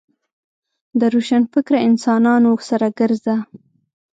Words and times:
د 0.99 1.01
روشنفکره 1.13 1.79
انسانانو 1.87 2.51
سره 2.69 2.87
ګرځه. 2.99 3.35